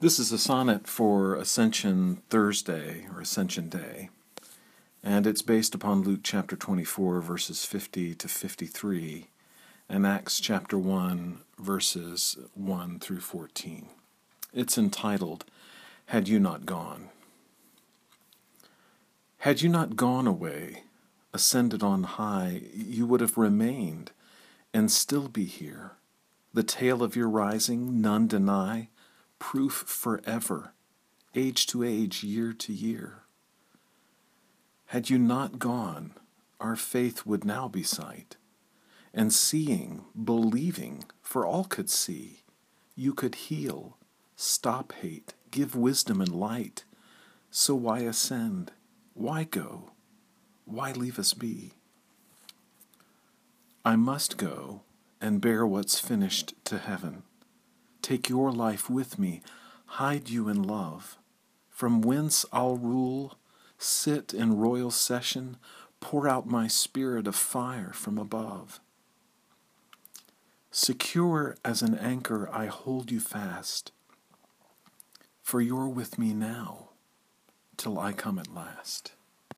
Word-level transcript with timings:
This 0.00 0.20
is 0.20 0.30
a 0.30 0.38
sonnet 0.38 0.86
for 0.86 1.34
Ascension 1.34 2.22
Thursday 2.30 3.08
or 3.12 3.20
Ascension 3.20 3.68
Day, 3.68 4.10
and 5.02 5.26
it's 5.26 5.42
based 5.42 5.74
upon 5.74 6.02
Luke 6.02 6.20
chapter 6.22 6.54
24, 6.54 7.20
verses 7.20 7.64
50 7.64 8.14
to 8.14 8.28
53, 8.28 9.26
and 9.88 10.06
Acts 10.06 10.38
chapter 10.38 10.78
1, 10.78 11.40
verses 11.58 12.38
1 12.54 13.00
through 13.00 13.18
14. 13.18 13.88
It's 14.54 14.78
entitled, 14.78 15.44
Had 16.06 16.28
You 16.28 16.38
Not 16.38 16.64
Gone? 16.64 17.08
Had 19.38 19.62
you 19.62 19.68
not 19.68 19.96
gone 19.96 20.28
away, 20.28 20.84
ascended 21.34 21.82
on 21.82 22.04
high, 22.04 22.62
you 22.72 23.04
would 23.04 23.20
have 23.20 23.36
remained 23.36 24.12
and 24.72 24.92
still 24.92 25.26
be 25.26 25.44
here. 25.44 25.94
The 26.54 26.62
tale 26.62 27.02
of 27.02 27.16
your 27.16 27.28
rising 27.28 28.00
none 28.00 28.28
deny 28.28 28.90
proof 29.38 29.72
forever, 29.72 30.72
age 31.34 31.66
to 31.66 31.82
age, 31.82 32.22
year 32.22 32.52
to 32.52 32.72
year. 32.72 33.22
Had 34.86 35.10
you 35.10 35.18
not 35.18 35.58
gone, 35.58 36.12
our 36.60 36.76
faith 36.76 37.26
would 37.26 37.44
now 37.44 37.68
be 37.68 37.82
sight, 37.82 38.36
and 39.14 39.32
seeing, 39.32 40.04
believing, 40.22 41.04
for 41.22 41.46
all 41.46 41.64
could 41.64 41.90
see, 41.90 42.42
you 42.94 43.14
could 43.14 43.34
heal, 43.34 43.96
stop 44.34 44.92
hate, 44.92 45.34
give 45.50 45.76
wisdom 45.76 46.20
and 46.20 46.34
light. 46.34 46.84
So 47.50 47.74
why 47.74 48.00
ascend? 48.00 48.72
Why 49.14 49.44
go? 49.44 49.92
Why 50.64 50.92
leave 50.92 51.18
us 51.18 51.32
be? 51.32 51.74
I 53.84 53.96
must 53.96 54.36
go 54.36 54.82
and 55.20 55.40
bear 55.40 55.66
what's 55.66 55.98
finished 55.98 56.54
to 56.64 56.78
heaven 56.78 57.22
Take 58.08 58.30
your 58.30 58.50
life 58.50 58.88
with 58.88 59.18
me, 59.18 59.42
hide 59.84 60.30
you 60.30 60.48
in 60.48 60.62
love. 60.62 61.18
From 61.68 62.00
whence 62.00 62.46
I'll 62.50 62.78
rule, 62.78 63.36
sit 63.76 64.32
in 64.32 64.56
royal 64.56 64.90
session, 64.90 65.58
pour 66.00 66.26
out 66.26 66.46
my 66.46 66.68
spirit 66.68 67.26
of 67.26 67.36
fire 67.36 67.92
from 67.92 68.16
above. 68.16 68.80
Secure 70.70 71.58
as 71.62 71.82
an 71.82 71.98
anchor, 71.98 72.48
I 72.50 72.64
hold 72.64 73.10
you 73.10 73.20
fast, 73.20 73.92
for 75.42 75.60
you're 75.60 75.90
with 75.90 76.18
me 76.18 76.32
now 76.32 76.88
till 77.76 77.98
I 77.98 78.14
come 78.14 78.38
at 78.38 78.54
last. 78.54 79.12